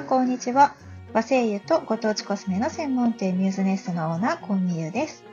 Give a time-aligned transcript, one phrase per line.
[0.00, 0.74] さん、こんにちは。
[1.12, 5.24] 和製油とご当地コスメの専門店ミューズネストのオーナー、コンミユです。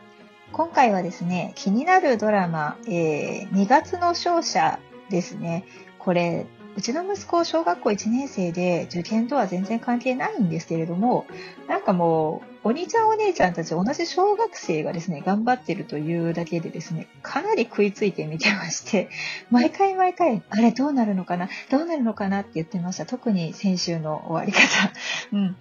[0.52, 5.64] 今回はですね、気になるドラマ、えー、2月の勝者ですね。
[6.00, 6.48] これ、
[6.78, 11.26] うちの息子、小学校1年生で受験とは全然関係ないんですけれども、
[11.68, 19.10] なんかもう、お兄ちゃんお姉ちゃんたち同じ小学生がですね、頑張ってるというだけでですね、かなり食いついて見てまして、
[19.50, 23.08] 毎回毎回、あれどうなるのかなどうなるのかなって言ってました。
[23.08, 24.62] 特に先週の終わり方。
[25.34, 25.56] うん。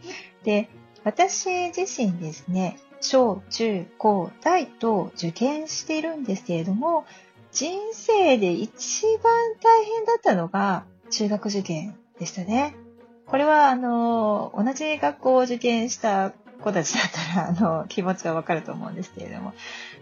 [0.45, 0.69] で、
[1.03, 7.07] 私自身ですね、小、中、高、大と受験しているんですけれども、
[7.53, 12.75] 人生で一番大変だったのが、中学受験でしたね。
[13.27, 19.53] これは、あの、同じ学校を受験した子たちだったら、あの、気持ちはわかると思うんですけれども。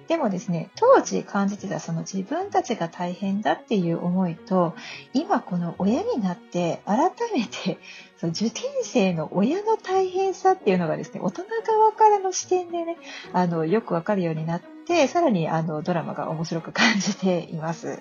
[0.09, 4.75] でもですね、当時感じてたその自分たちが大変だっていう思いと、
[5.15, 7.79] 今この親になって改めて、
[8.23, 12.99] 受験生の親の大変さっていうのがですね、大人側からの視点でね、
[13.33, 18.01] あの、よくわかるようになって、さらにあの、ドラマが面白く感じています。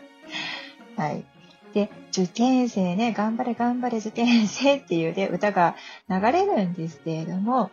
[0.97, 1.25] はい。
[1.73, 5.75] で、受験生ね、頑張れ頑張れ受験生っていうね、歌が
[6.09, 7.71] 流れるんですけれども、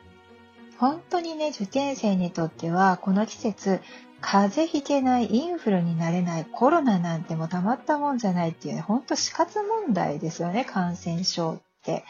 [0.78, 3.80] 本当にね、受験生にとっては、この季節、
[4.22, 12.04] 風邪ひけない、インフルになれない、コロナなんてもたまったもんじゃないっていうね、本当死活問題ですよね、感染症って。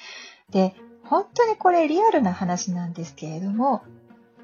[0.51, 0.75] で、
[1.05, 3.83] 本当にこれリアルな話なんですけれども、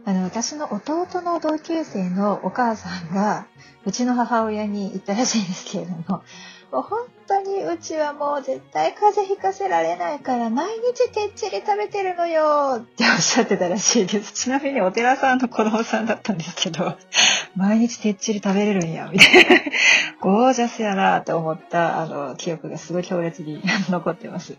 [0.07, 3.49] あの、私の弟の同級生のお母さんが、
[3.85, 6.23] うちの母親に言ったらしいんですけれども、
[6.71, 14.33] もう本当にうちはもう絶対風邪ひかせられないから毎日てっちり食べてるのよっておっしゃってたらしいです。
[14.33, 16.97] ちなみにお寺さんの子供さんだったんですけど、
[17.57, 19.61] 毎日てっちり食べれるんや、みたいな。
[20.20, 24.57] ゴージャスやなと思ったあの記憶がすごい強烈に残ってます。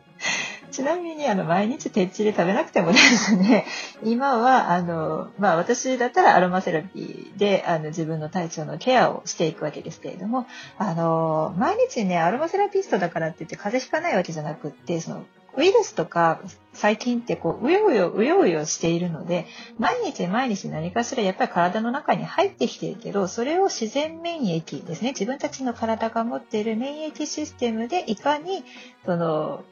[0.77, 3.65] ちなみに、あの、毎日てっちり食べなくてもですね、
[4.05, 10.45] 今は、あの、まあ、私だったらアロマセラピーで、あの、自分の体調のケアをしていくわけですけれども、
[10.77, 15.23] あの、毎日ね、アロマセラピストだからって言って風邪ひかないわけじゃなくって、その、
[15.55, 16.41] ウイルスとか
[16.73, 19.47] 細菌ってこう、うようよ、うようよしているので、
[19.79, 28.63] 毎日毎日何かしらやっぱり体の中に入ってきてるけど、それを自然免疫ですね、自分たちの体が持っている免疫システムでいかに、
[29.07, 29.63] その、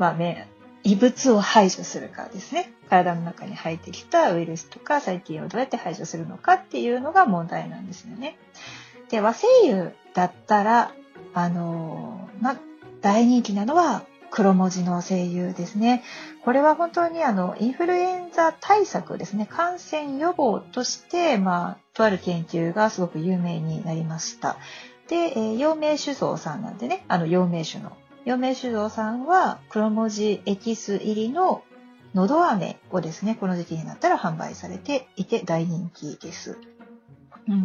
[0.00, 0.48] まあね、
[0.82, 2.72] 異物を排除するかですね。
[2.88, 8.38] 体の中に入ってきたウイルスとか細菌をどうやって排除するのかっていうのが問題なんですよね。
[9.10, 10.94] で、和精油だったら、
[11.34, 12.56] あのまあ、
[13.02, 16.02] 大人気なのは黒文字の精油ですね。
[16.46, 19.44] これは本当にあの、インフルエンザ対策ですね。
[19.44, 24.56] 感染予防として、まあ、とある研究がすごく有名になりました。
[25.08, 27.92] で、えー、陽明酒造さんなんでね、あの、陽明酒の
[28.24, 31.62] 陽明酒造さんは黒文字エキス入りの
[32.14, 36.58] のど飴をですね、この時期になったら販売されていて大人気です。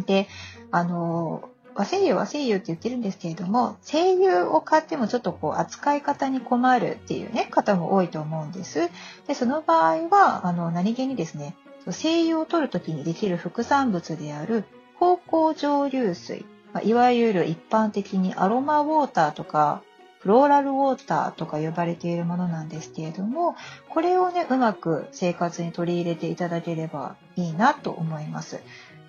[0.06, 0.28] で、
[0.70, 8.88] あの、和声優和声優って言ってるんですけれども、声優を買ってもちょっとこう扱い方に困るっていうね、方も多いと思うんです。
[9.26, 11.56] で、その場合は、あの、何気にですね、
[11.90, 14.64] 精油を取るときにできる副産物である
[14.98, 16.46] 芳香蒸留水、
[16.82, 19.82] いわゆる一般的にアロマウォーターとか
[20.26, 23.56] ローラルウォーターとか呼ばれているものなんですけれども、
[23.88, 28.60] これをね、うまく生活に取り入れていただければいいなと思います。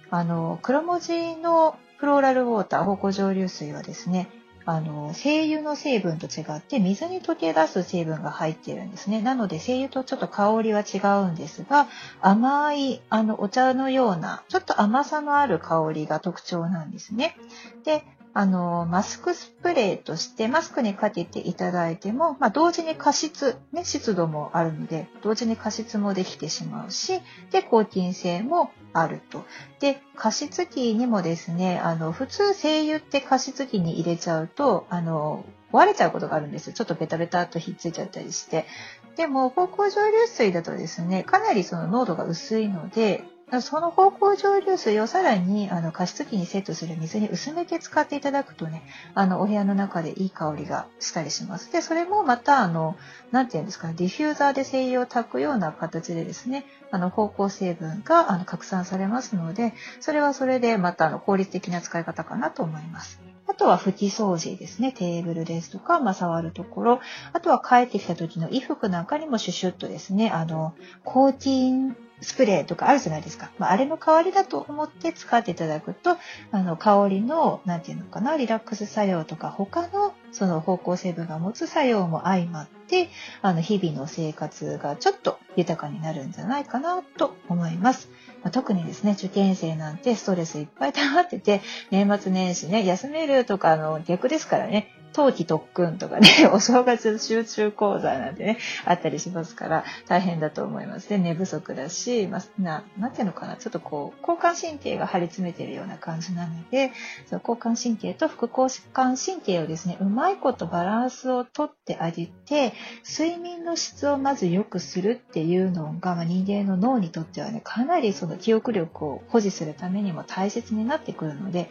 [0.09, 4.29] あの、黒文字のフローラルウォーター、芳香蒸留水はですね、
[4.69, 9.22] あの、精油の成分と違って水に溶け出す成分が入っているんですね。
[9.22, 11.88] なので精油とちょっと香りは違うんですが、
[12.22, 17.38] 甘い、あの、お茶のような、ちょっと甘さのある香りが特徴なんですね。
[17.85, 18.03] で、
[18.37, 29.43] あの、マスクスプレーとしてマスクにかけていただいても、まあ、同時に加湿、ね、湿度もあるので、同時に加湿もできてしまうし、で、抗菌性もあると。
[29.79, 35.43] で、加湿器にもですね、あの、普通精油って加湿器に入れちゃうと、あの、
[35.73, 36.73] 壊れちゃうことがあるんですよ。
[36.73, 38.67] ちょっとベタベタっとひっついちゃったりして。
[39.16, 43.23] でも、芳香蒸留水だとですね、かなりその濃度が薄いので、
[43.61, 48.84] その芳香蒸留水をさらにあの加湿器にセットする水に薄めて使っていただくとね、
[49.14, 51.72] あのお部屋の中でいい香りがしたりします。
[51.72, 52.97] で、それもまた、あの、
[53.32, 63.22] なんていうんですか、ディフューザーで精油を炊くような形でですね、あの芳香成分があの拡散されますので、それはそれでまたあの効率的な使い方かなと思います。
[63.47, 64.91] あとは拭き掃除ですね。
[64.91, 67.00] テーブルですとか、まあ、触るところ。
[67.32, 70.73] あとは帰ってきた時の衣服なんかにもシュシュッとですね、あの、
[71.05, 73.52] コーティンスプレーとかあるじゃないですか。
[73.59, 76.17] まあ、あれの代わりだと思って使っていただくと、
[76.52, 83.09] あの、香りの、なんていうのかな、リラックス作用とか、他の、その方向成分が持つ作用も相まって、
[83.41, 88.09] あの、日々の生活がちょっと豊かになるんじゃないかなと思います。
[88.41, 91.61] まあ、特にですね、受験生なんてストレスいっぱい溜まってて、
[91.91, 101.17] 年末年始ね、休めるとか、あの、逆ですからね、冬季特訓とかね、 お正月集中講座なんてね、あったりしますから、大変だと思いますね。
[101.17, 106.91] 寝不足だし、まあ、な、なんていうのかな、ちょっとこう、交感神経が張り詰めてるような感じなので、
[107.25, 112.73] その交感神経と副交感神経をですね、うまいことバランスをとってあげて、
[113.07, 121.69] 睡眠の質をまず良くするっていうのが、まあ、人間の脳にとってはね、かなりその記憶力を保持するためにも大切になってくるので、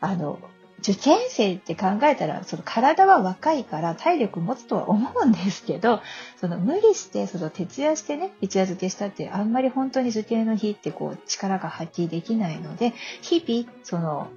[0.00, 0.38] あの、
[0.80, 6.00] 受験生って考えたら、その体は若いから体力持つとは思うんですけど、
[6.36, 12.92] その無理して、その徹夜してね、一夜漬けしたってあんまり本当に受験の日ってこう力が発揮できないので、
[13.22, 14.28] 日々、その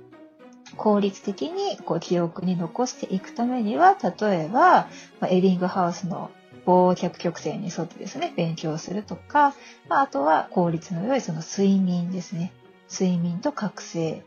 [0.77, 4.87] 効率的にこう記憶に残していくためには、例えば、
[5.19, 6.31] まエビングハウスの
[6.65, 9.53] 棒脚曲線に沿ってですね、勉強するとか、
[9.89, 12.51] まあ、あとは効率の良いその睡眠ですね。
[12.91, 14.23] 睡眠と覚醒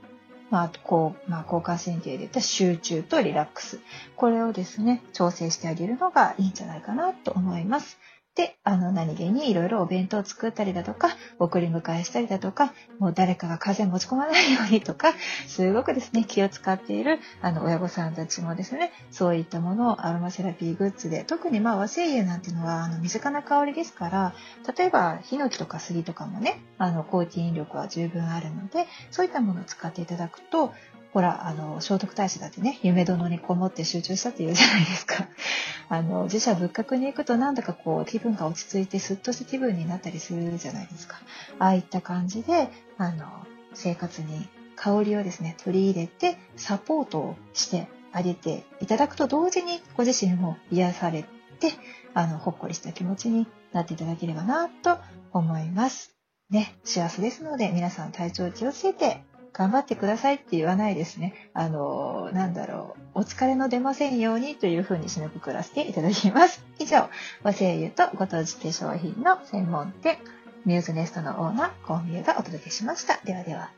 [0.55, 3.81] まあ、こう、まあ、交感神経で言った集中とリラックス。
[4.15, 7.99] これをですね、調整してあげるのがいいんじゃないかなと思います。
[8.35, 15.13] で、あの、何気にいろいろお弁当を作ったりだとか、送り迎えしたりだとか、もう誰かが風邪持ち込まないようにとか、
[15.47, 24.35] すごくですね、気を使っている、あの、親御さんたちもですね、そういったものをアロマセラピーグッズで、特にまあ和精油なんていうのは、あの、身近な香りですから、
[24.77, 30.73] 例えば、ヒノキとか杉とかもね、あの、抗菌力は十分あるので、そういったものを使っていただくと、
[31.15, 35.29] ほら、あの、聖徳太子だってね、夢殿にこもって集中したって言うじゃないですか。
[35.89, 41.21] あの、自社仏閣に行くとなんだかこう、気分が落ち着いてスッとした気分になったりするじゃないですか。
[41.61, 42.69] ああいった感じで、
[42.99, 43.27] あの、
[43.75, 51.23] 生活に香りをですね、取り入れてサポートをしてあげていただくと同時にご自身も癒され
[51.61, 51.71] て、
[52.13, 54.99] あの、ほっこりした気持ちになっていただければなと
[55.33, 56.11] 思います。
[56.51, 59.23] ね、幸せですので皆さん体調気をつけて
[59.55, 61.33] 頑張ってくださいって言わないですね。
[61.55, 66.65] あの、なんだろう、お疲れの出ませんようにというふうに締めくくらせていただきます。
[66.81, 67.09] 以上、
[67.45, 70.19] 和製油とご当地化粧品の専門店、
[70.67, 73.21] ミューズネストのオーナー、コンビューがお届けしました。
[73.25, 73.71] ではでは。